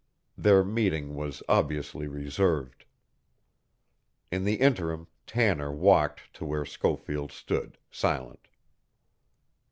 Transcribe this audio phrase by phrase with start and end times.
[0.35, 2.85] Their meeting was obviously reserved.
[4.31, 8.47] In the interim Tanner walked to where Schofield stood, silent.